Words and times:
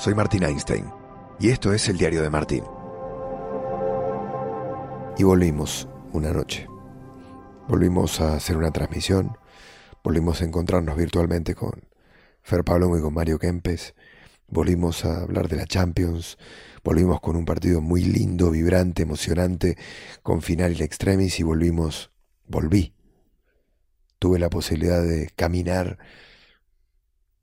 soy 0.00 0.14
Martín 0.14 0.44
Einstein 0.44 0.90
y 1.38 1.50
esto 1.50 1.74
es 1.74 1.86
el 1.90 1.98
diario 1.98 2.22
de 2.22 2.30
Martín. 2.30 2.64
Y 5.18 5.24
volvimos 5.24 5.86
una 6.14 6.32
noche. 6.32 6.66
Volvimos 7.68 8.18
a 8.22 8.34
hacer 8.34 8.56
una 8.56 8.70
transmisión, 8.70 9.36
volvimos 10.02 10.40
a 10.40 10.46
encontrarnos 10.46 10.96
virtualmente 10.96 11.54
con 11.54 11.84
Fer 12.40 12.64
Pablo 12.64 12.96
y 12.96 13.02
con 13.02 13.12
Mario 13.12 13.38
Kempes, 13.38 13.94
volvimos 14.48 15.04
a 15.04 15.20
hablar 15.20 15.48
de 15.48 15.56
la 15.56 15.66
Champions, 15.66 16.38
volvimos 16.82 17.20
con 17.20 17.36
un 17.36 17.44
partido 17.44 17.82
muy 17.82 18.02
lindo, 18.02 18.50
vibrante, 18.50 19.02
emocionante, 19.02 19.76
con 20.22 20.40
final 20.40 20.72
in 20.72 20.82
extremis 20.82 21.38
y 21.40 21.42
volvimos, 21.42 22.10
volví. 22.46 22.94
Tuve 24.18 24.38
la 24.38 24.48
posibilidad 24.48 25.02
de 25.02 25.28
caminar 25.36 25.98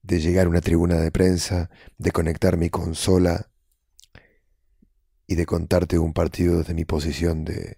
de 0.07 0.21
llegar 0.21 0.45
a 0.45 0.49
una 0.49 0.61
tribuna 0.61 0.95
de 0.95 1.11
prensa, 1.11 1.69
de 1.97 2.11
conectar 2.11 2.55
mi 2.55 2.69
consola 2.69 3.49
y 5.27 5.35
de 5.35 5.45
contarte 5.45 5.99
un 5.99 6.13
partido 6.13 6.59
desde 6.59 6.73
mi 6.73 6.85
posición 6.85 7.43
de 7.43 7.77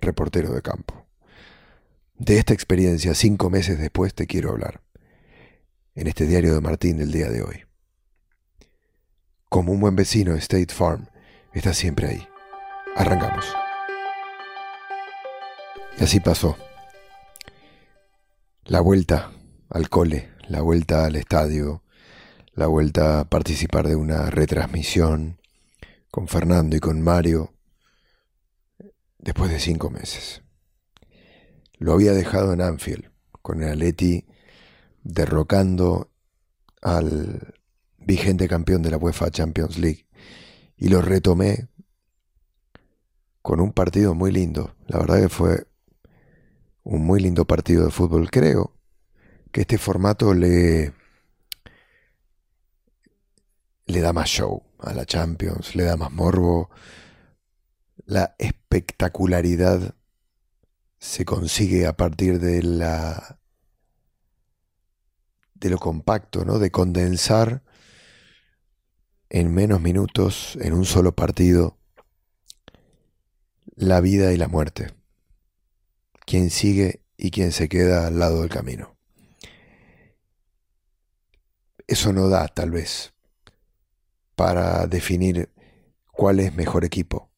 reportero 0.00 0.54
de 0.54 0.62
campo. 0.62 1.06
De 2.16 2.38
esta 2.38 2.54
experiencia, 2.54 3.14
cinco 3.14 3.50
meses 3.50 3.78
después, 3.78 4.14
te 4.14 4.26
quiero 4.26 4.50
hablar, 4.50 4.82
en 5.94 6.06
este 6.06 6.26
diario 6.26 6.54
de 6.54 6.62
Martín 6.62 6.96
del 6.96 7.12
día 7.12 7.28
de 7.28 7.42
hoy. 7.42 7.64
Como 9.50 9.72
un 9.72 9.80
buen 9.80 9.96
vecino, 9.96 10.34
State 10.36 10.72
Farm 10.72 11.08
está 11.52 11.74
siempre 11.74 12.08
ahí. 12.08 12.28
Arrancamos. 12.96 13.44
Y 15.98 16.04
así 16.04 16.20
pasó. 16.20 16.56
La 18.64 18.80
vuelta 18.80 19.32
al 19.68 19.90
cole 19.90 20.29
la 20.50 20.62
vuelta 20.62 21.04
al 21.04 21.14
estadio, 21.14 21.84
la 22.54 22.66
vuelta 22.66 23.20
a 23.20 23.24
participar 23.30 23.86
de 23.86 23.94
una 23.94 24.30
retransmisión 24.30 25.38
con 26.10 26.26
Fernando 26.26 26.76
y 26.76 26.80
con 26.80 27.00
Mario 27.00 27.54
después 29.18 29.52
de 29.52 29.60
cinco 29.60 29.90
meses. 29.90 30.42
Lo 31.78 31.92
había 31.92 32.12
dejado 32.12 32.52
en 32.52 32.62
Anfield, 32.62 33.12
con 33.42 33.62
el 33.62 33.70
Atleti 33.70 34.26
derrocando 35.04 36.10
al 36.82 37.54
vigente 37.98 38.48
campeón 38.48 38.82
de 38.82 38.90
la 38.90 38.96
UEFA 38.96 39.30
Champions 39.30 39.78
League 39.78 40.08
y 40.76 40.88
lo 40.88 41.00
retomé 41.00 41.68
con 43.40 43.60
un 43.60 43.72
partido 43.72 44.14
muy 44.14 44.32
lindo. 44.32 44.74
La 44.88 44.98
verdad 44.98 45.20
que 45.20 45.28
fue 45.28 45.68
un 46.82 47.06
muy 47.06 47.20
lindo 47.20 47.44
partido 47.44 47.84
de 47.84 47.92
fútbol, 47.92 48.32
creo 48.32 48.79
que 49.52 49.62
este 49.62 49.78
formato 49.78 50.34
le, 50.34 50.92
le 53.86 54.00
da 54.00 54.12
más 54.12 54.28
show 54.28 54.62
a 54.78 54.94
la 54.94 55.04
Champions, 55.04 55.74
le 55.74 55.84
da 55.84 55.96
más 55.96 56.12
morbo. 56.12 56.70
La 58.06 58.34
espectacularidad 58.38 59.94
se 60.98 61.24
consigue 61.24 61.86
a 61.86 61.96
partir 61.96 62.40
de 62.40 62.62
la 62.62 63.38
de 65.54 65.68
lo 65.68 65.78
compacto, 65.78 66.44
¿no? 66.44 66.58
De 66.58 66.70
condensar 66.70 67.62
en 69.28 69.52
menos 69.52 69.80
minutos, 69.80 70.56
en 70.60 70.72
un 70.72 70.86
solo 70.86 71.14
partido, 71.14 71.78
la 73.76 74.00
vida 74.00 74.32
y 74.32 74.36
la 74.36 74.48
muerte. 74.48 74.94
Quién 76.24 76.50
sigue 76.50 77.04
y 77.16 77.30
quién 77.30 77.52
se 77.52 77.68
queda 77.68 78.06
al 78.06 78.18
lado 78.18 78.40
del 78.40 78.50
camino 78.50 78.99
eso 81.90 82.12
no 82.12 82.28
da, 82.28 82.46
tal 82.46 82.70
vez, 82.70 83.12
para 84.36 84.86
definir 84.86 85.50
cuál 86.12 86.38
es 86.38 86.54
mejor 86.54 86.84
equipo. 86.84 87.30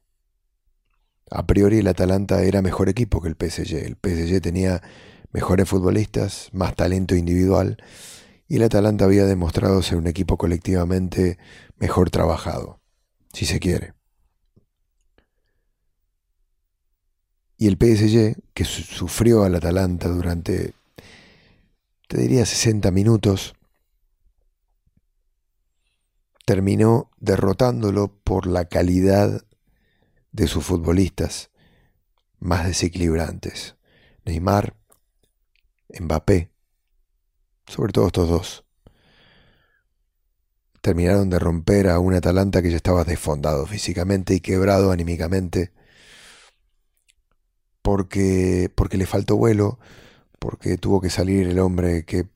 A 1.31 1.47
priori 1.47 1.78
el 1.78 1.88
Atalanta 1.88 2.43
era 2.43 2.60
mejor 2.60 2.91
equipo 2.91 3.22
que 3.22 3.28
el 3.28 3.37
PSG. 3.37 3.76
El 3.76 3.97
PSG 3.97 4.43
tenía 4.43 4.82
mejores 5.32 5.66
futbolistas, 5.66 6.50
más 6.53 6.76
talento 6.76 7.15
individual, 7.15 7.78
y 8.47 8.56
el 8.56 8.65
Atalanta 8.65 9.06
había 9.06 9.25
demostrado 9.25 9.81
ser 9.81 9.97
un 9.97 10.06
equipo 10.06 10.37
colectivamente 10.37 11.38
mejor 11.78 12.10
trabajado, 12.10 12.82
si 13.32 13.47
se 13.47 13.59
quiere. 13.59 13.94
Y 17.56 17.69
el 17.69 17.78
PSG, 17.78 18.37
que 18.53 18.65
sufrió 18.66 19.44
al 19.44 19.55
Atalanta 19.55 20.09
durante, 20.09 20.75
te 22.06 22.19
diría, 22.19 22.44
60 22.44 22.91
minutos, 22.91 23.55
terminó 26.52 27.10
derrotándolo 27.18 28.14
por 28.24 28.46
la 28.46 28.66
calidad 28.66 29.42
de 30.32 30.46
sus 30.46 30.62
futbolistas 30.62 31.50
más 32.40 32.66
desequilibrantes. 32.66 33.76
Neymar, 34.26 34.76
Mbappé, 35.98 36.50
sobre 37.66 37.94
todo 37.94 38.08
estos 38.08 38.28
dos. 38.28 38.64
Terminaron 40.82 41.30
de 41.30 41.38
romper 41.38 41.88
a 41.88 41.98
un 41.98 42.12
Atalanta 42.12 42.60
que 42.60 42.69
ya 42.69 42.76
estaba 42.76 43.04
desfondado 43.04 43.64
físicamente 43.64 44.34
y 44.34 44.40
quebrado 44.40 44.90
anímicamente 44.90 45.72
porque, 47.80 48.70
porque 48.74 48.98
le 48.98 49.06
faltó 49.06 49.38
vuelo, 49.38 49.78
porque 50.38 50.76
tuvo 50.76 51.00
que 51.00 51.08
salir 51.08 51.48
el 51.48 51.58
hombre 51.58 52.04
que 52.04 52.28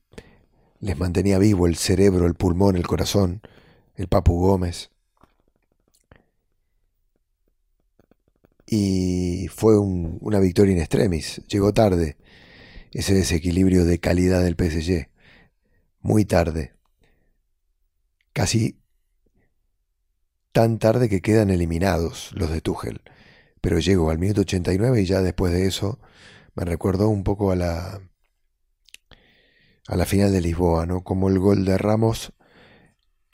les 0.79 0.97
mantenía 0.97 1.37
vivo 1.37 1.67
el 1.67 1.75
cerebro, 1.75 2.25
el 2.25 2.33
pulmón, 2.33 2.77
el 2.77 2.87
corazón, 2.87 3.43
el 3.97 4.07
Papu 4.07 4.39
Gómez. 4.39 4.91
Y 8.65 9.47
fue 9.49 9.77
una 9.79 10.39
victoria 10.39 10.73
in 10.73 10.79
extremis. 10.79 11.41
Llegó 11.47 11.73
tarde 11.73 12.17
ese 12.91 13.13
desequilibrio 13.13 13.85
de 13.85 13.99
calidad 13.99 14.43
del 14.43 14.55
PSG. 14.55 15.09
Muy 16.01 16.25
tarde. 16.25 16.73
Casi 18.33 18.79
tan 20.51 20.79
tarde 20.79 21.09
que 21.09 21.21
quedan 21.21 21.49
eliminados 21.49 22.31
los 22.33 22.51
de 22.51 22.61
Tuchel. 22.61 23.01
Pero 23.61 23.79
llegó 23.79 24.11
al 24.11 24.19
minuto 24.19 24.41
89 24.41 25.01
y 25.01 25.05
ya 25.05 25.21
después 25.21 25.53
de 25.53 25.65
eso 25.65 25.99
me 26.55 26.65
recordó 26.65 27.09
un 27.09 27.23
poco 27.23 27.51
a 27.51 27.55
la 27.55 28.01
a 29.87 29.95
la 29.95 30.05
final 30.05 30.33
de 30.33 30.41
Lisboa, 30.41 30.85
¿no? 30.85 31.01
Como 31.03 31.29
el 31.29 31.39
gol 31.39 31.63
de 31.63 31.77
Ramos 31.77 32.33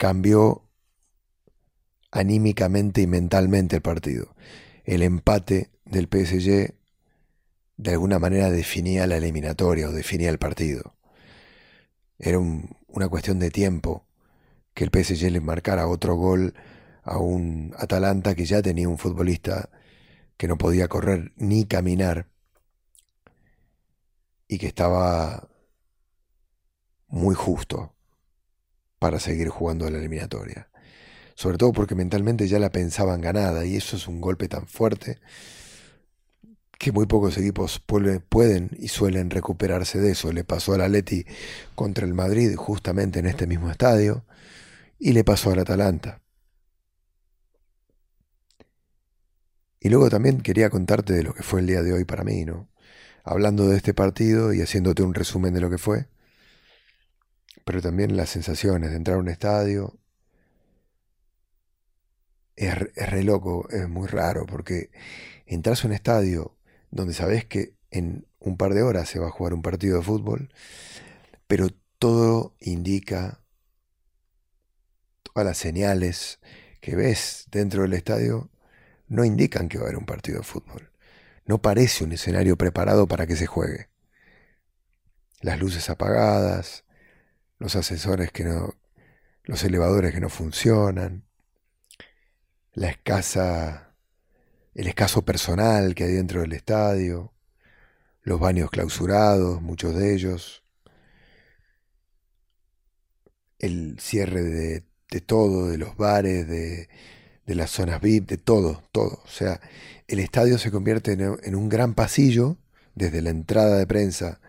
cambió 0.04 0.68
anímicamente 2.10 3.00
y 3.00 3.06
mentalmente 3.06 3.76
el 3.76 3.80
partido. 3.80 4.34
El 4.84 5.02
empate 5.02 5.70
del 5.86 6.08
PSG 6.08 6.74
de 7.78 7.90
alguna 7.90 8.18
manera 8.18 8.50
definía 8.50 9.06
la 9.06 9.16
eliminatoria 9.16 9.88
o 9.88 9.92
definía 9.92 10.28
el 10.28 10.38
partido. 10.38 10.94
Era 12.18 12.38
una 12.38 13.08
cuestión 13.08 13.38
de 13.38 13.50
tiempo 13.50 14.04
que 14.74 14.84
el 14.84 14.90
PSG 14.90 15.30
le 15.30 15.40
marcara 15.40 15.88
otro 15.88 16.16
gol 16.16 16.52
a 17.02 17.16
un 17.16 17.72
Atalanta 17.78 18.34
que 18.34 18.44
ya 18.44 18.60
tenía 18.60 18.90
un 18.90 18.98
futbolista 18.98 19.70
que 20.36 20.48
no 20.48 20.58
podía 20.58 20.86
correr 20.86 21.32
ni 21.36 21.64
caminar 21.64 22.28
y 24.48 24.58
que 24.58 24.66
estaba 24.66 25.48
muy 27.08 27.34
justo 27.34 27.93
para 28.98 29.20
seguir 29.20 29.48
jugando 29.48 29.88
la 29.90 29.98
eliminatoria. 29.98 30.68
Sobre 31.34 31.58
todo 31.58 31.72
porque 31.72 31.94
mentalmente 31.94 32.46
ya 32.48 32.58
la 32.58 32.70
pensaban 32.70 33.20
ganada 33.20 33.64
y 33.64 33.76
eso 33.76 33.96
es 33.96 34.06
un 34.06 34.20
golpe 34.20 34.48
tan 34.48 34.66
fuerte 34.66 35.18
que 36.78 36.92
muy 36.92 37.06
pocos 37.06 37.38
equipos 37.38 37.80
pueden 37.80 38.70
y 38.78 38.88
suelen 38.88 39.30
recuperarse 39.30 39.98
de 40.00 40.12
eso. 40.12 40.32
Le 40.32 40.44
pasó 40.44 40.74
al 40.74 40.82
Atleti 40.82 41.24
contra 41.74 42.06
el 42.06 42.14
Madrid 42.14 42.54
justamente 42.56 43.18
en 43.18 43.26
este 43.26 43.46
mismo 43.46 43.70
estadio 43.70 44.24
y 44.98 45.12
le 45.12 45.24
pasó 45.24 45.50
al 45.50 45.60
Atalanta. 45.60 46.20
Y 49.80 49.90
luego 49.90 50.08
también 50.08 50.40
quería 50.40 50.70
contarte 50.70 51.12
de 51.12 51.22
lo 51.22 51.34
que 51.34 51.42
fue 51.42 51.60
el 51.60 51.66
día 51.66 51.82
de 51.82 51.92
hoy 51.92 52.04
para 52.04 52.24
mí, 52.24 52.44
¿no? 52.44 52.70
Hablando 53.22 53.68
de 53.68 53.76
este 53.76 53.92
partido 53.94 54.52
y 54.52 54.60
haciéndote 54.62 55.02
un 55.02 55.14
resumen 55.14 55.52
de 55.54 55.60
lo 55.60 55.70
que 55.70 55.78
fue 55.78 56.08
pero 57.64 57.80
también 57.82 58.16
las 58.16 58.30
sensaciones 58.30 58.90
de 58.90 58.96
entrar 58.96 59.16
a 59.16 59.20
un 59.20 59.28
estadio. 59.28 59.98
Es, 62.56 62.74
re 62.94 63.24
loco, 63.24 63.68
es 63.70 63.88
muy 63.88 64.06
raro, 64.06 64.46
porque 64.46 64.90
entras 65.46 65.84
a 65.84 65.88
un 65.88 65.94
estadio 65.94 66.56
donde 66.90 67.14
sabes 67.14 67.44
que 67.44 67.74
en 67.90 68.26
un 68.38 68.56
par 68.56 68.74
de 68.74 68.82
horas 68.82 69.08
se 69.08 69.18
va 69.18 69.28
a 69.28 69.30
jugar 69.30 69.54
un 69.54 69.62
partido 69.62 69.98
de 69.98 70.04
fútbol, 70.04 70.50
pero 71.46 71.68
todo 71.98 72.54
indica, 72.60 73.40
todas 75.22 75.46
las 75.46 75.58
señales 75.58 76.40
que 76.80 76.96
ves 76.96 77.46
dentro 77.50 77.82
del 77.82 77.94
estadio 77.94 78.50
no 79.08 79.24
indican 79.24 79.68
que 79.68 79.78
va 79.78 79.84
a 79.84 79.86
haber 79.88 79.98
un 79.98 80.06
partido 80.06 80.38
de 80.38 80.44
fútbol. 80.44 80.90
No 81.46 81.60
parece 81.60 82.04
un 82.04 82.12
escenario 82.12 82.56
preparado 82.56 83.06
para 83.06 83.26
que 83.26 83.36
se 83.36 83.46
juegue. 83.46 83.88
Las 85.40 85.58
luces 85.60 85.90
apagadas, 85.90 86.84
los 87.58 87.76
asesores 87.76 88.32
que 88.32 88.44
no, 88.44 88.74
los 89.44 89.62
elevadores 89.64 90.12
que 90.12 90.20
no 90.20 90.28
funcionan, 90.28 91.24
la 92.72 92.90
escasa, 92.90 93.94
el 94.74 94.88
escaso 94.88 95.24
personal 95.24 95.94
que 95.94 96.04
hay 96.04 96.12
dentro 96.12 96.40
del 96.40 96.52
estadio, 96.52 97.32
los 98.22 98.40
baños 98.40 98.70
clausurados, 98.70 99.62
muchos 99.62 99.94
de 99.94 100.14
ellos, 100.14 100.64
el 103.58 103.98
cierre 104.00 104.42
de, 104.42 104.82
todo, 105.20 105.68
de 105.68 105.78
los 105.78 105.96
bares, 105.96 106.48
de, 106.48 106.88
las 107.46 107.70
zonas 107.70 108.00
VIP, 108.00 108.28
de 108.28 108.38
todo, 108.38 108.82
todo. 108.92 109.22
O 109.24 109.28
sea, 109.28 109.60
el 110.08 110.18
estadio 110.18 110.58
se 110.58 110.70
convierte 110.70 111.12
en, 111.12 111.54
un 111.54 111.68
gran 111.68 111.94
pasillo, 111.94 112.56
desde 112.94 113.22
la 113.22 113.30
entrada 113.30 113.76
de 113.76 113.86
prensa 113.86 114.40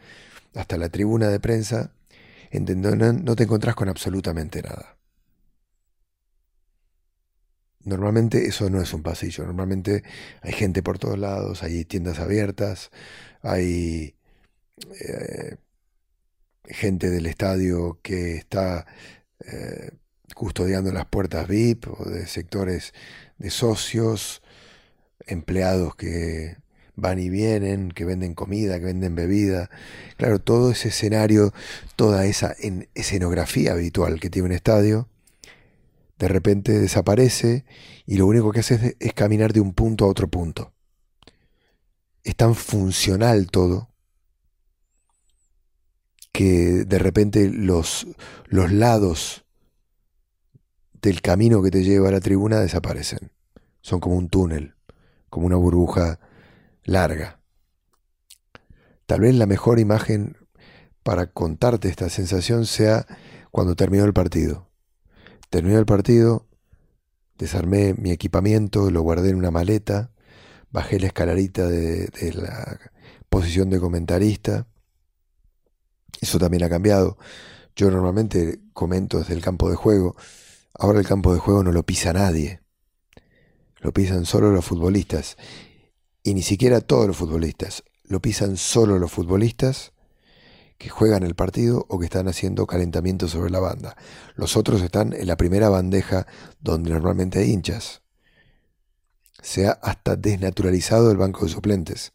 hasta 0.53 0.77
la 0.77 0.89
tribuna 0.89 1.29
de 1.29 1.39
prensa, 1.39 1.91
no 2.51 3.36
te 3.36 3.44
encontrás 3.44 3.75
con 3.75 3.89
absolutamente 3.89 4.62
nada. 4.62 4.97
Normalmente 7.86 8.47
eso 8.47 8.69
no 8.69 8.81
es 8.81 8.94
un 8.94 9.03
pasillo, 9.03 9.45
normalmente 9.45 10.03
hay 10.42 10.53
gente 10.53 10.81
por 10.81 10.97
todos 10.97 11.19
lados, 11.19 11.62
hay 11.62 11.86
tiendas 11.86 12.19
abiertas, 12.19 12.89
hay 13.44 14.15
eh, 15.07 15.57
gente 16.65 17.12
del 17.12 17.27
estadio 17.27 18.00
que 18.01 18.38
está 18.38 18.88
eh, 19.39 19.91
custodiando 20.33 20.91
las 20.91 21.06
puertas 21.06 21.48
VIP 21.48 21.88
o 21.88 22.09
de 22.09 22.25
sectores 22.25 22.94
de 23.38 23.51
socios, 23.51 24.41
empleados 25.27 25.95
que 25.95 26.57
van 26.95 27.19
y 27.19 27.30
vienen, 27.30 27.92
que 27.92 28.06
venden 28.06 28.33
comida, 28.33 28.80
que 28.80 28.86
venden 28.86 29.15
bebida. 29.15 29.69
Claro, 30.18 30.39
todo 30.39 30.71
ese 30.71 30.89
escenario, 30.89 31.53
toda 31.95 32.25
esa 32.25 32.56
escenografía 32.94 33.74
habitual 33.74 34.19
que 34.19 34.30
tiene 34.30 34.47
un 34.47 34.51
estadio, 34.53 35.09
de 36.18 36.27
repente 36.27 36.71
desaparece 36.80 37.65
y 38.06 38.18
lo 38.18 38.27
único 38.27 38.51
que 38.51 38.62
hace 38.62 38.95
es, 39.00 39.13
caminar 39.13 39.53
de 39.53 39.59
un 39.59 39.74
punto 39.74 40.06
a 40.06 40.07
otro 40.07 40.27
punto. 40.27 40.74
Es 42.24 42.36
tan 42.36 42.56
funcional 42.56 43.48
todo 43.48 43.89
que 46.31 46.86
de 46.86 47.00
repente 47.00 47.50
los, 47.50 48.07
los 48.48 48.71
lados 48.71 49.45
del 51.01 51.21
camino 51.21 51.62
que 51.62 51.71
te 51.71 51.83
lleva 51.83 52.09
a 52.09 52.12
la 52.12 52.19
tribuna 52.19 52.59
desaparecen. 52.59 53.31
Son 53.81 54.00
como 54.00 54.15
un 54.15 54.30
túnel, 54.30 54.75
como 55.30 55.45
una 55.45 55.56
burbuja 55.56 56.19
larga. 56.85 57.41
Tal 59.05 59.21
vez 59.21 59.35
la 59.35 59.45
mejor 59.45 59.79
imagen 59.79 60.37
para 61.03 61.27
contarte 61.27 61.89
esta 61.89 62.09
sensación 62.09 62.65
sea 62.65 63.05
cuando 63.51 63.75
terminó 63.75 64.05
el 64.05 64.13
partido. 64.13 64.69
Terminó 65.49 65.77
el 65.77 65.85
partido, 65.85 66.47
desarmé 67.37 67.93
mi 67.93 68.11
equipamiento, 68.11 68.89
lo 68.89 69.01
guardé 69.01 69.29
en 69.29 69.35
una 69.35 69.51
maleta, 69.51 70.11
bajé 70.71 70.99
la 70.99 71.07
escalarita 71.07 71.67
de, 71.67 72.09
la 72.33 72.79
posición 73.29 73.69
de 73.69 73.79
comentarista. 73.79 74.67
Eso 76.19 76.39
también 76.39 76.63
ha 76.63 76.69
cambiado. 76.69 77.17
Yo 77.75 77.91
normalmente 77.91 78.61
comento 78.73 79.19
desde 79.19 79.33
el 79.33 79.41
campo 79.41 79.69
de 79.69 79.75
juego. 79.75 80.15
Ahora 80.73 80.99
el 80.99 81.07
campo 81.07 81.33
de 81.33 81.39
juego 81.39 81.63
no 81.63 81.71
lo 81.71 81.83
pisa 81.83 82.13
nadie. 82.13 82.61
Lo 83.79 83.93
pisan 83.93 84.25
solo 84.25 84.51
los 84.51 84.65
futbolistas. 84.65 85.38
Y 86.25 86.33
ni 86.33 86.42
siquiera 86.42 86.81
todos 86.81 87.06
los 87.06 87.18
futbolistas. 87.18 87.83
Lo 88.04 88.19
pisan 88.19 88.57
solo 88.57 88.98
los 88.98 89.12
futbolistas 89.12 89.94
que 90.80 90.89
juegan 90.89 91.22
el 91.22 91.36
partido 91.36 91.86
o 91.88 92.00
que 92.00 92.06
están 92.06 92.27
haciendo 92.27 92.66
calentamiento 92.66 93.27
sobre 93.27 93.51
la 93.51 93.60
banda. 93.60 93.95
Los 94.33 94.57
otros 94.57 94.81
están 94.81 95.13
en 95.13 95.27
la 95.27 95.38
primera 95.38 95.69
bandeja 95.69 96.25
donde 96.60 96.89
normalmente 96.89 97.38
hay 97.38 97.51
hinchas. 97.51 98.01
Se 99.44 99.68
ha 99.68 99.74
hasta 99.74 100.16
desnaturalizado 100.16 101.12
el 101.12 101.18
banco 101.18 101.45
de 101.45 101.51
suplentes. 101.51 102.12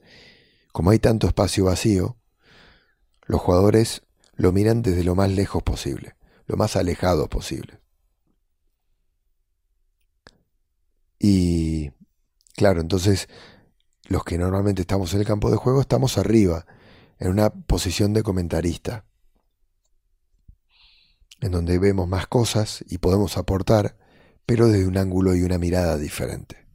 Como 0.73 0.91
hay 0.91 0.99
tanto 0.99 1.29
espacio 1.29 1.67
vacío, 1.67 2.17
los 3.27 3.41
jugadores 3.41 4.03
lo 4.35 4.51
miran 4.51 4.83
desde 4.83 5.05
lo 5.05 5.15
más 5.15 5.31
lejos 5.31 5.63
posible, 5.63 6.17
lo 6.47 6.57
más 6.57 6.75
alejado 6.75 7.29
posible. 7.29 7.79
Y 11.21 11.93
claro, 12.57 12.81
entonces 12.81 13.29
los 14.09 14.25
que 14.25 14.39
normalmente 14.39 14.83
estamos 14.83 15.13
en 15.15 15.21
el 15.21 15.27
campo 15.27 15.51
de 15.51 15.57
juego 15.57 15.81
estamos 15.81 16.19
arriba, 16.19 16.67
en 17.19 17.29
una 17.29 17.51
posición 17.51 18.13
de 18.13 18.23
comentarista, 18.23 19.05
en 21.41 21.53
donde 21.53 21.79
vemos 21.79 22.09
más 22.09 22.27
cosas 22.27 22.85
y 22.89 22.99
podemos 22.99 23.37
aportar, 23.37 23.97
pero 24.47 24.69
desde 24.69 24.87
un 24.87 24.99
ángulo 24.99 25.35
y 25.35 25.43
una 25.43 25.59
mirada 25.59 25.97
diferente. 25.97 26.67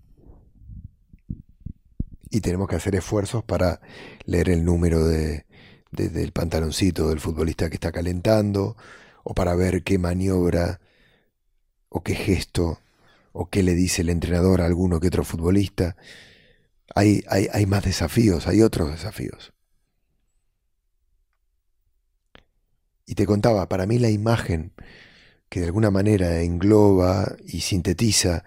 Y 2.29 2.41
tenemos 2.41 2.67
que 2.67 2.75
hacer 2.75 2.95
esfuerzos 2.95 3.43
para 3.43 3.81
leer 4.25 4.49
el 4.49 4.65
número 4.65 5.05
de, 5.05 5.45
del 5.91 6.31
pantaloncito 6.31 7.09
del 7.09 7.19
futbolista 7.19 7.69
que 7.69 7.75
está 7.75 7.91
calentando, 7.91 8.75
o 9.23 9.33
para 9.33 9.55
ver 9.55 9.83
qué 9.83 9.97
maniobra 9.97 10.79
o 11.89 12.03
qué 12.03 12.15
gesto 12.15 12.79
o 13.33 13.49
qué 13.49 13.63
le 13.63 13.73
dice 13.73 14.03
el 14.03 14.09
entrenador 14.09 14.61
a 14.61 14.65
alguno 14.65 14.99
que 14.99 15.07
otro 15.07 15.25
futbolista. 15.25 15.97
Hay, 16.93 17.23
hay, 17.29 17.47
hay 17.51 17.65
más 17.65 17.83
desafíos, 17.83 18.47
hay 18.47 18.61
otros 18.61 18.91
desafíos. 18.91 19.53
Y 23.05 23.15
te 23.15 23.25
contaba, 23.25 23.69
para 23.69 23.85
mí 23.85 23.99
la 23.99 24.09
imagen 24.09 24.73
que 25.49 25.59
de 25.59 25.67
alguna 25.67 25.91
manera 25.91 26.41
engloba 26.41 27.35
y 27.45 27.61
sintetiza 27.61 28.43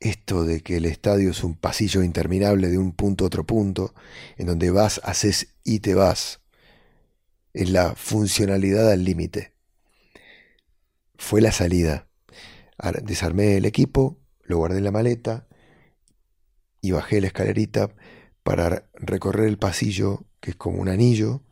esto 0.00 0.44
de 0.44 0.62
que 0.62 0.78
el 0.78 0.86
estadio 0.86 1.30
es 1.30 1.44
un 1.44 1.54
pasillo 1.54 2.02
interminable 2.02 2.68
de 2.68 2.78
un 2.78 2.92
punto 2.92 3.24
a 3.24 3.28
otro 3.28 3.46
punto, 3.46 3.94
en 4.36 4.46
donde 4.46 4.70
vas, 4.70 5.00
haces 5.04 5.54
y 5.62 5.80
te 5.80 5.94
vas, 5.94 6.40
es 7.52 7.70
la 7.70 7.94
funcionalidad 7.94 8.90
al 8.90 9.04
límite. 9.04 9.52
Fue 11.16 11.40
la 11.40 11.52
salida. 11.52 12.08
Desarmé 13.04 13.56
el 13.58 13.64
equipo, 13.64 14.18
lo 14.42 14.56
guardé 14.56 14.78
en 14.78 14.84
la 14.84 14.90
maleta 14.90 15.46
y 16.82 16.90
bajé 16.90 17.22
la 17.22 17.28
escalerita 17.28 17.94
para 18.42 18.90
recorrer 18.94 19.46
el 19.46 19.56
pasillo, 19.56 20.26
que 20.40 20.50
es 20.50 20.56
como 20.56 20.80
un 20.80 20.88
anillo, 20.88 21.42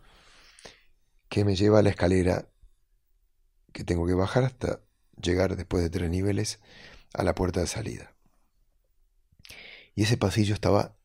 que 1.28 1.44
me 1.44 1.56
lleva 1.56 1.78
a 1.78 1.82
la 1.82 1.90
escalera 1.90 2.50
que 3.72 3.84
tengo 3.84 4.06
que 4.06 4.14
bajar 4.14 4.44
hasta 4.44 4.82
llegar 5.22 5.56
después 5.56 5.82
de 5.82 5.90
tres 5.90 6.10
niveles 6.10 6.60
a 7.14 7.22
la 7.22 7.34
puerta 7.34 7.60
de 7.60 7.68
salida. 7.68 8.14
Y 9.94 10.02
ese 10.02 10.16
pasillo 10.16 10.54
estaba 10.54 10.96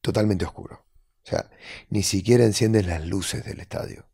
totalmente 0.00 0.46
oscuro. 0.46 0.86
O 1.24 1.28
sea, 1.28 1.50
ni 1.90 2.02
siquiera 2.02 2.44
encienden 2.44 2.86
las 2.86 3.06
luces 3.06 3.44
del 3.44 3.60
estadio. 3.60 4.08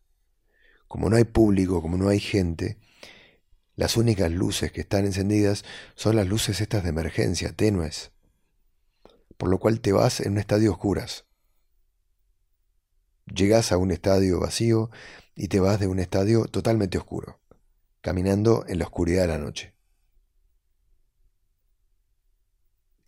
Como 0.88 1.08
no 1.08 1.16
hay 1.16 1.24
público, 1.24 1.80
como 1.80 1.96
no 1.96 2.08
hay 2.08 2.18
gente, 2.18 2.78
las 3.76 3.96
únicas 3.96 4.32
luces 4.32 4.72
que 4.72 4.80
están 4.80 5.04
encendidas 5.04 5.64
son 5.94 6.16
las 6.16 6.26
luces 6.26 6.60
estas 6.60 6.82
de 6.82 6.88
emergencia, 6.88 7.52
tenues. 7.52 8.13
Por 9.44 9.50
lo 9.50 9.58
cual 9.58 9.82
te 9.82 9.92
vas 9.92 10.20
en 10.20 10.32
un 10.32 10.38
estadio 10.38 10.72
oscuras. 10.72 11.26
Llegas 13.26 13.72
a 13.72 13.76
un 13.76 13.90
estadio 13.90 14.40
vacío 14.40 14.88
y 15.34 15.48
te 15.48 15.60
vas 15.60 15.78
de 15.78 15.86
un 15.86 15.98
estadio 15.98 16.46
totalmente 16.46 16.96
oscuro, 16.96 17.42
caminando 18.00 18.64
en 18.66 18.78
la 18.78 18.86
oscuridad 18.86 19.20
de 19.20 19.28
la 19.28 19.36
noche. 19.36 19.74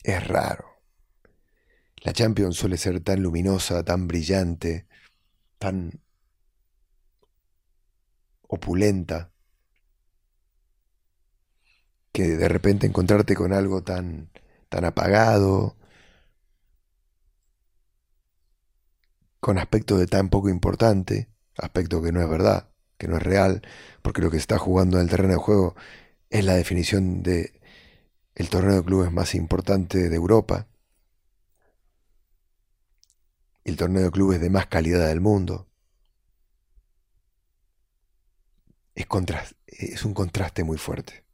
Es 0.03 0.29
raro. 0.29 0.67
La 2.03 2.13
Champions 2.13 2.55
suele 2.57 2.77
ser 2.77 3.01
tan 3.01 3.23
luminosa, 3.23 3.83
tan 3.83 4.07
brillante, 4.07 4.87
tan 5.57 6.03
opulenta, 8.43 9.33
que 12.13 12.37
de 12.37 12.49
repente 12.51 12.87
encontrarte 12.87 13.35
con 13.35 13.55
algo 13.55 13.83
tan, 13.83 14.31
tan 14.69 14.85
apagado, 14.85 15.79
con 19.41 19.59
aspecto 19.59 19.99
de 19.99 20.07
tan 20.07 20.29
poco 20.31 20.49
importante, 20.49 21.29
aspecto 21.57 22.03
que 22.03 22.13
no 22.13 22.21
es 22.23 22.29
verdad, 22.29 22.69
que 22.99 23.09
no 23.09 23.17
es 23.17 23.23
real, 23.23 23.63
porque 24.03 24.23
lo 24.23 24.31
que 24.31 24.37
se 24.39 24.43
está 24.43 24.59
jugando 24.59 24.99
en 24.99 25.05
el 25.05 25.11
terreno 25.11 25.35
de 25.35 25.39
juego 25.39 25.77
es 26.31 26.45
la 26.45 26.55
definición 26.55 27.23
de 27.23 27.61
el 28.35 28.51
torneo 28.51 28.77
de 28.77 28.85
clubes 28.85 29.13
más 29.13 29.35
importante 29.35 30.09
de 30.11 30.17
Europa, 30.17 30.69
el 33.65 33.77
torneo 33.77 34.05
de 34.05 34.11
clubes 34.11 34.41
de 34.41 34.49
más 34.49 34.67
calidad 34.67 35.09
del 35.09 35.21
mundo. 35.21 35.67
Es, 38.95 39.07
es 39.67 40.05
un 40.05 40.15
contraste 40.15 40.65
muy 40.65 40.79
fuerte. 40.79 41.25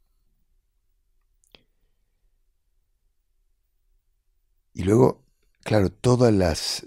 Y 4.73 4.83
luego, 4.83 5.23
claro, 5.63 5.91
todas 5.91 6.33
las 6.33 6.85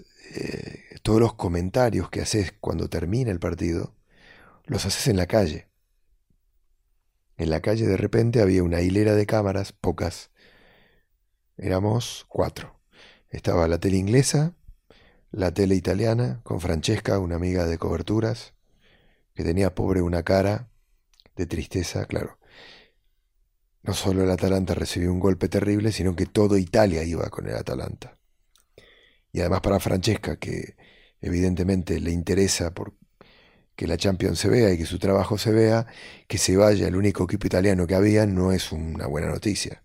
todos 1.07 1.21
los 1.21 1.35
comentarios 1.35 2.09
que 2.09 2.19
haces 2.19 2.53
cuando 2.59 2.89
termina 2.89 3.31
el 3.31 3.39
partido, 3.39 3.95
los 4.65 4.85
haces 4.85 5.07
en 5.07 5.15
la 5.15 5.25
calle. 5.25 5.69
En 7.37 7.49
la 7.49 7.61
calle 7.61 7.87
de 7.87 7.95
repente 7.95 8.41
había 8.41 8.61
una 8.61 8.81
hilera 8.81 9.15
de 9.15 9.25
cámaras, 9.25 9.71
pocas. 9.71 10.31
Éramos 11.55 12.25
cuatro. 12.27 12.81
Estaba 13.29 13.69
la 13.69 13.79
tele 13.79 13.95
inglesa, 13.95 14.57
la 15.31 15.53
tele 15.53 15.75
italiana, 15.75 16.41
con 16.43 16.59
Francesca, 16.59 17.19
una 17.19 17.37
amiga 17.37 17.65
de 17.65 17.77
coberturas, 17.77 18.53
que 19.33 19.45
tenía 19.45 19.73
pobre 19.73 20.01
una 20.01 20.23
cara 20.23 20.67
de 21.37 21.45
tristeza, 21.45 22.05
claro. 22.05 22.37
No 23.81 23.93
solo 23.93 24.25
el 24.25 24.29
Atalanta 24.29 24.73
recibió 24.73 25.09
un 25.13 25.21
golpe 25.21 25.47
terrible, 25.47 25.93
sino 25.93 26.17
que 26.17 26.25
toda 26.25 26.59
Italia 26.59 27.01
iba 27.05 27.29
con 27.29 27.47
el 27.47 27.55
Atalanta. 27.55 28.17
Y 29.31 29.39
además 29.39 29.61
para 29.61 29.79
Francesca, 29.79 30.35
que 30.35 30.75
evidentemente 31.21 31.99
le 31.99 32.11
interesa 32.11 32.73
por 32.73 32.93
que 33.75 33.87
la 33.87 33.97
Champions 33.97 34.39
se 34.39 34.49
vea 34.49 34.73
y 34.73 34.77
que 34.77 34.85
su 34.85 34.97
trabajo 34.97 35.37
se 35.37 35.51
vea, 35.51 35.85
que 36.27 36.39
se 36.39 36.57
vaya 36.57 36.87
el 36.87 36.95
único 36.95 37.25
equipo 37.25 37.45
italiano 37.47 37.85
que 37.85 37.95
había 37.95 38.25
no 38.25 38.51
es 38.51 38.71
una 38.71 39.05
buena 39.05 39.27
noticia. 39.27 39.83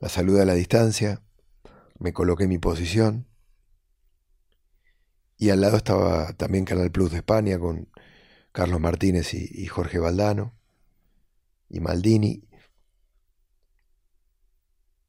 La 0.00 0.08
saludé 0.08 0.42
a 0.42 0.46
la 0.46 0.54
distancia, 0.54 1.22
me 1.98 2.12
coloqué 2.12 2.44
en 2.44 2.50
mi 2.50 2.58
posición 2.58 3.26
y 5.36 5.50
al 5.50 5.60
lado 5.60 5.76
estaba 5.76 6.32
también 6.32 6.64
Canal 6.64 6.90
Plus 6.90 7.10
de 7.10 7.18
España 7.18 7.58
con 7.58 7.88
Carlos 8.52 8.80
Martínez 8.80 9.34
y, 9.34 9.66
Jorge 9.66 9.98
Valdano 9.98 10.54
y 11.68 11.80
Maldini. 11.80 12.48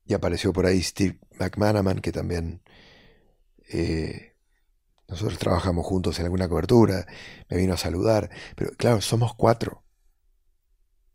Y 0.05 0.13
apareció 0.13 0.51
por 0.51 0.65
ahí 0.65 0.81
Steve 0.81 1.19
McManaman, 1.39 2.00
que 2.00 2.12
también 2.12 2.62
eh, 3.69 4.36
nosotros 5.07 5.38
trabajamos 5.38 5.86
juntos 5.86 6.19
en 6.19 6.25
alguna 6.25 6.50
cobertura, 6.50 7.05
me 7.50 7.57
vino 7.57 7.74
a 7.74 7.77
saludar, 7.77 8.29
pero 8.55 8.72
claro, 8.77 9.01
somos 9.01 9.36
cuatro. 9.36 9.84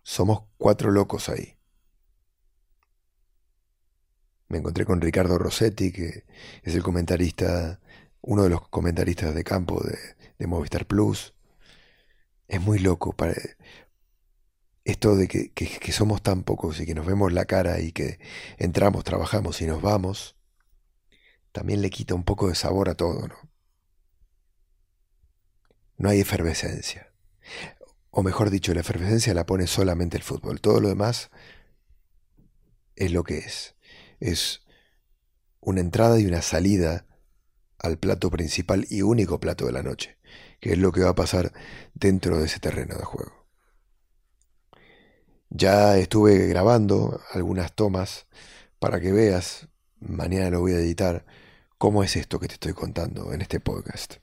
Somos 0.02 0.45
cuatro 0.59 0.90
locos 0.90 1.28
ahí. 1.28 1.57
Me 4.49 4.59
encontré 4.59 4.85
con 4.85 5.00
Ricardo 5.00 5.38
Rossetti, 5.38 5.92
que 5.92 6.25
es 6.62 6.75
el 6.75 6.83
comentarista, 6.83 7.80
uno 8.21 8.42
de 8.45 8.50
los 8.50 8.69
comentaristas 8.69 9.35
de 9.35 9.45
campo 9.45 9.83
de, 9.83 10.47
Movistar 10.47 10.87
Plus. 10.87 11.35
Es 12.49 12.61
muy 12.61 12.78
loco 12.78 13.12
para, 13.12 13.35
esto 14.85 15.16
de 15.16 15.28
que, 15.28 15.52
que, 15.52 15.92
somos 15.92 16.23
tan 16.23 16.42
pocos 16.42 16.80
y 16.80 16.87
que 16.87 16.95
nos 16.95 17.07
vemos 17.07 17.33
la 17.33 17.45
cara 17.45 17.80
y 17.80 17.92
que 17.92 18.19
entramos, 18.59 19.04
trabajamos 19.04 19.61
y 19.62 19.66
nos 19.66 19.83
vamos, 19.83 20.37
también 21.52 21.83
le 21.83 21.90
quita 21.90 22.14
un 22.14 22.25
poco 22.25 22.49
de 22.49 22.54
sabor 22.54 22.88
a 22.88 22.95
todo, 22.95 23.28
¿no? 23.28 23.50
no 26.00 26.09
hay 26.09 26.21
efervescencia. 26.21 27.12
O 28.11 28.23
mejor 28.23 28.49
dicho, 28.49 28.73
la 28.73 28.80
efervescencia 28.80 29.35
la 29.35 29.45
pone 29.45 29.66
solamente 29.66 30.16
el 30.16 30.23
fútbol. 30.23 30.62
Todo 30.62 30.80
lo 30.80 30.88
demás 30.88 31.30
es 32.97 33.12
lo 33.12 33.23
que 33.23 33.38
es. 33.38 33.76
Es 34.19 34.62
una 35.61 35.83
entrada 35.83 36.19
y 36.19 36.25
una 36.25 36.40
salida 36.40 37.07
al 37.78 37.99
plato 37.99 38.30
principal 38.30 38.87
y 38.88 39.02
único 39.02 39.40
plato 39.40 39.66
de 39.66 39.73
la 39.73 39.83
noche, 39.83 40.16
que 40.59 40.73
es 40.73 40.78
lo 40.78 40.90
que 40.90 41.02
va 41.02 41.11
a 41.11 41.14
pasar 41.14 41.52
dentro 41.92 42.38
de 42.38 42.47
ese 42.47 42.61
terreno 42.61 42.97
de 42.97 43.04
juego. 43.04 43.47
Ya 45.50 45.99
estuve 45.99 46.47
grabando 46.47 47.21
algunas 47.35 47.75
tomas 47.75 48.26
para 48.78 49.00
que 49.00 49.12
veas, 49.12 49.69
mañana 50.00 50.50
lo 50.50 50.61
voy 50.61 50.73
a 50.73 50.78
editar, 50.78 51.25
cómo 51.78 52.02
es 52.02 52.16
esto 52.16 52.38
que 52.40 52.49
te 52.49 52.54
estoy 52.54 52.73
contando 52.73 53.33
en 53.33 53.42
este 53.42 53.61
podcast 53.61 54.16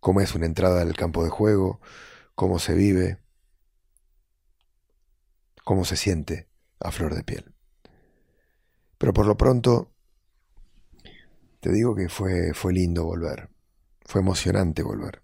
cómo 0.00 0.22
es 0.22 0.34
una 0.34 0.46
entrada 0.46 0.82
al 0.82 0.96
campo 0.96 1.22
de 1.22 1.30
juego, 1.30 1.80
cómo 2.34 2.58
se 2.58 2.74
vive, 2.74 3.18
cómo 5.62 5.84
se 5.84 5.96
siente 5.96 6.48
a 6.80 6.90
flor 6.90 7.14
de 7.14 7.22
piel. 7.22 7.54
Pero 8.98 9.12
por 9.12 9.26
lo 9.26 9.36
pronto, 9.36 9.92
te 11.60 11.70
digo 11.70 11.94
que 11.94 12.08
fue, 12.08 12.52
fue 12.54 12.72
lindo 12.72 13.04
volver, 13.04 13.50
fue 14.00 14.22
emocionante 14.22 14.82
volver. 14.82 15.22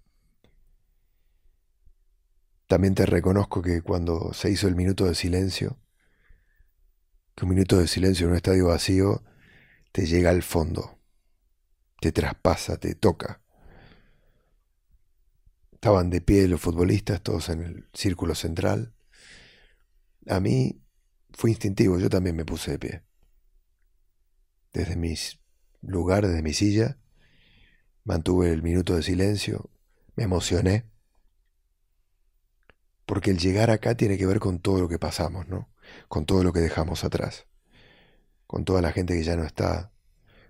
También 2.67 2.95
te 2.95 3.05
reconozco 3.05 3.61
que 3.61 3.81
cuando 3.81 4.33
se 4.33 4.51
hizo 4.51 4.67
el 4.67 4.75
minuto 4.75 5.05
de 5.05 5.15
silencio, 5.15 5.77
que 7.37 7.45
un 7.45 7.51
minuto 7.51 7.77
de 7.77 7.87
silencio 7.87 8.25
en 8.25 8.31
un 8.31 8.37
estadio 8.37 8.65
vacío 8.65 9.23
te 9.91 10.07
llega 10.07 10.31
al 10.31 10.41
fondo, 10.41 10.99
te 12.01 12.11
traspasa, 12.11 12.77
te 12.77 12.95
toca. 12.95 13.43
Estaban 15.71 16.09
de 16.09 16.19
pie 16.19 16.47
los 16.47 16.59
futbolistas, 16.59 17.21
todos 17.21 17.49
en 17.49 17.61
el 17.61 17.89
círculo 17.93 18.33
central. 18.33 18.95
A 20.25 20.39
mí 20.39 20.81
fue 21.29 21.51
instintivo, 21.51 21.99
yo 21.99 22.09
también 22.09 22.35
me 22.35 22.43
puse 22.43 22.71
de 22.71 22.79
pie. 22.79 23.03
Desde 24.73 24.95
mi 24.95 25.13
lugar, 25.81 26.25
desde 26.25 26.41
mi 26.41 26.53
silla, 26.53 26.97
mantuve 28.03 28.51
el 28.51 28.63
minuto 28.63 28.95
de 28.95 29.03
silencio, 29.03 29.69
me 30.15 30.23
emocioné, 30.23 30.89
porque 33.05 33.29
el 33.29 33.37
llegar 33.37 33.69
acá 33.69 33.95
tiene 33.95 34.17
que 34.17 34.25
ver 34.25 34.39
con 34.39 34.59
todo 34.59 34.79
lo 34.79 34.89
que 34.89 34.97
pasamos, 34.97 35.47
¿no? 35.47 35.69
Con 36.07 36.25
todo 36.25 36.43
lo 36.43 36.53
que 36.53 36.59
dejamos 36.59 37.03
atrás, 37.03 37.47
con 38.45 38.65
toda 38.65 38.81
la 38.81 38.91
gente 38.91 39.13
que 39.15 39.23
ya 39.23 39.35
no 39.35 39.43
está, 39.43 39.91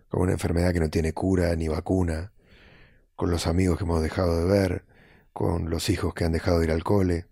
con 0.08 0.22
una 0.22 0.34
enfermedad 0.34 0.74
que 0.74 0.80
no 0.80 0.90
tiene 0.90 1.14
cura 1.14 1.56
ni 1.56 1.68
vacuna, 1.68 2.32
con 3.16 3.32
los 3.32 3.48
amigos 3.48 3.78
que 3.78 3.84
hemos 3.84 4.02
dejado 4.02 4.40
de 4.40 4.46
ver, 4.46 4.86
con 5.34 5.70
los 5.70 5.90
hijos 5.90 6.14
que 6.14 6.24
han 6.24 6.32
dejado 6.32 6.60
de 6.60 6.66
ir 6.66 6.72
al 6.72 6.84
cole 6.84 7.28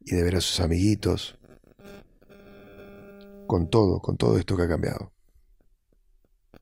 y 0.00 0.14
de 0.14 0.22
ver 0.22 0.36
a 0.36 0.40
sus 0.40 0.60
amiguitos, 0.60 1.38
con 3.46 3.68
todo, 3.68 4.00
con 4.00 4.16
todo 4.16 4.38
esto 4.38 4.56
que 4.56 4.64
ha 4.64 4.68
cambiado. 4.68 5.12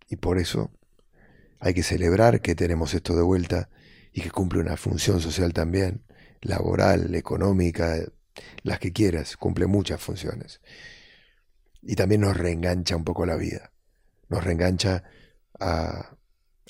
Y 0.08 0.16
por 0.16 0.38
eso 0.38 0.70
hay 1.58 1.74
que 1.74 1.82
celebrar 1.82 2.40
que 2.40 2.54
tenemos 2.54 2.94
esto 2.94 3.14
de 3.16 3.22
vuelta 3.22 3.68
y 4.12 4.20
que 4.22 4.30
cumple 4.30 4.60
una 4.60 4.76
función 4.76 5.20
social 5.20 5.52
también, 5.52 6.04
laboral, 6.40 7.14
económica, 7.14 7.96
las 8.62 8.78
que 8.78 8.92
quieras, 8.92 9.36
cumple 9.36 9.66
muchas 9.66 10.00
funciones. 10.00 10.60
Y 11.82 11.96
también 11.96 12.22
nos 12.22 12.36
reengancha 12.36 12.96
un 12.96 13.04
poco 13.04 13.26
la 13.26 13.36
vida, 13.36 13.72
nos 14.28 14.42
reengancha 14.42 15.04
a, 15.60 16.16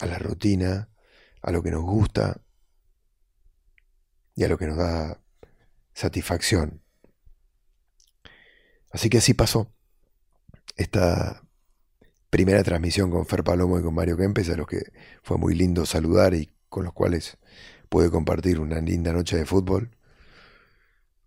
a 0.00 0.06
la 0.06 0.18
rutina, 0.18 0.90
a 1.42 1.50
lo 1.52 1.62
que 1.62 1.70
nos 1.70 1.82
gusta, 1.82 2.42
y 4.36 4.44
a 4.44 4.48
lo 4.48 4.58
que 4.58 4.66
nos 4.66 4.76
da 4.76 5.20
satisfacción. 5.94 6.82
Así 8.92 9.10
que 9.10 9.18
así 9.18 9.34
pasó 9.34 9.72
esta 10.76 11.42
primera 12.30 12.62
transmisión 12.62 13.10
con 13.10 13.26
Fer 13.26 13.42
Palomo 13.42 13.78
y 13.78 13.82
con 13.82 13.94
Mario 13.94 14.16
Kempes, 14.16 14.50
a 14.50 14.56
los 14.56 14.66
que 14.66 14.92
fue 15.22 15.38
muy 15.38 15.54
lindo 15.54 15.86
saludar 15.86 16.34
y 16.34 16.52
con 16.68 16.84
los 16.84 16.92
cuales 16.92 17.38
pude 17.88 18.10
compartir 18.10 18.60
una 18.60 18.80
linda 18.80 19.12
noche 19.12 19.38
de 19.38 19.46
fútbol. 19.46 19.95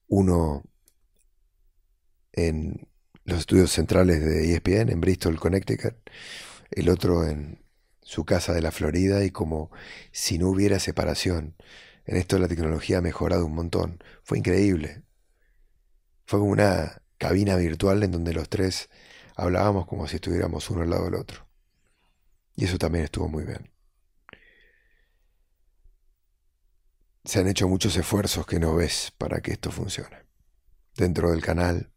Uno 0.10 0.64
en 2.34 2.88
los 3.24 3.40
estudios 3.40 3.72
centrales 3.72 4.22
de 4.24 4.54
ESPN, 4.54 4.92
en 4.92 5.02
Bristol, 5.02 5.40
Connecticut, 5.40 5.96
el 6.72 6.90
otro 6.90 7.26
en 7.26 7.64
su 8.02 8.26
casa 8.26 8.54
de 8.54 8.62
la 8.62 8.72
Florida 8.72 9.24
y 9.24 9.32
como 9.32 9.72
si 10.12 10.38
no 10.38 10.50
hubiera 10.50 10.80
separación 10.80 11.56
en 12.10 12.18
esto 12.18 12.40
la 12.40 12.48
tecnología 12.48 12.98
ha 12.98 13.02
mejorado 13.02 13.46
un 13.46 13.54
montón. 13.54 14.04
Fue 14.24 14.40
increíble. 14.40 15.04
Fue 16.26 16.40
como 16.40 16.52
una 16.52 17.04
cabina 17.20 17.56
virtual 17.56 18.02
en 18.02 18.12
donde 18.12 18.34
los 18.34 18.50
tres 18.50 18.90
hablábamos 19.36 19.86
como 19.86 20.08
si 20.08 20.16
estuviéramos 20.16 20.72
uno 20.72 20.82
al 20.82 20.90
lado 20.90 21.06
del 21.06 21.14
otro. 21.14 21.48
Y 22.56 22.66
eso 22.66 22.80
también 22.80 23.06
estuvo 23.06 23.28
muy 23.28 23.44
bien. 23.44 23.70
Se 27.30 27.38
han 27.38 27.48
hecho 27.48 27.68
muchos 27.68 27.96
esfuerzos 27.96 28.48
que 28.48 28.60
no 28.60 28.74
ves 28.74 29.14
para 29.16 29.40
que 29.40 29.52
esto 29.52 29.70
funcione. 29.70 30.18
Dentro 30.98 31.30
del 31.30 31.44
canal, 31.44 31.92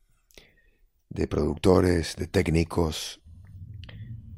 de 1.09 1.27
productores, 1.27 2.17
de 2.17 2.27
técnicos, 2.27 3.23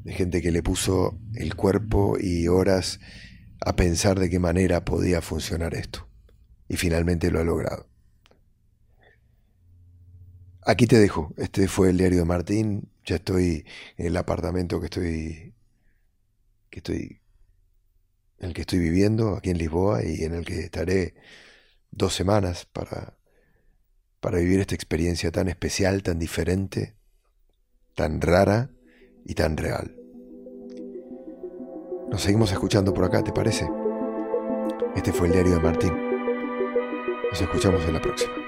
de 0.05 0.13
gente 0.13 0.41
que 0.41 0.53
le 0.53 0.63
puso 0.63 1.19
el 1.33 1.53
cuerpo 1.57 2.15
y 2.17 2.47
horas 2.47 3.01
a 3.59 3.75
pensar 3.75 4.21
de 4.21 4.29
qué 4.29 4.39
manera 4.39 4.85
podía 4.85 5.21
funcionar 5.21 5.73
esto. 5.75 6.07
Y 6.69 6.77
finalmente 6.77 7.29
lo 7.29 7.41
ha 7.41 7.43
logrado. 7.43 7.89
Aquí 10.61 10.87
te 10.87 10.97
dejo. 10.97 11.33
Este 11.35 11.67
fue 11.67 11.89
el 11.89 11.97
diario 11.97 12.19
de 12.19 12.25
Martín. 12.25 12.89
Ya 13.03 13.17
estoy 13.17 13.65
en 13.97 14.05
el 14.05 14.15
apartamento 14.15 14.79
que 14.79 14.85
estoy. 14.85 15.53
que 16.69 16.79
estoy. 16.79 17.24
En 18.39 18.47
el 18.47 18.53
que 18.53 18.61
estoy 18.61 18.79
viviendo, 18.79 19.35
aquí 19.35 19.49
en 19.49 19.57
Lisboa, 19.57 20.03
y 20.03 20.23
en 20.23 20.33
el 20.33 20.45
que 20.45 20.59
estaré 20.59 21.15
dos 21.91 22.13
semanas 22.13 22.65
para. 22.65 23.17
para 24.19 24.39
vivir 24.39 24.59
esta 24.59 24.75
experiencia 24.75 25.31
tan 25.31 25.47
especial, 25.47 26.03
tan 26.03 26.19
diferente, 26.19 26.95
tan 27.95 28.21
rara 28.21 28.69
y 29.25 29.33
tan 29.35 29.57
real. 29.57 29.95
Nos 32.09 32.21
seguimos 32.21 32.51
escuchando 32.51 32.93
por 32.93 33.05
acá, 33.05 33.23
¿te 33.23 33.31
parece? 33.31 33.67
Este 34.95 35.11
fue 35.11 35.27
el 35.27 35.33
diario 35.33 35.55
de 35.55 35.59
Martín. 35.59 35.93
Nos 37.29 37.41
escuchamos 37.41 37.83
en 37.85 37.93
la 37.93 38.01
próxima. 38.01 38.44